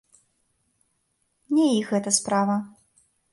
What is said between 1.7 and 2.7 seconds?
іх гэта справа.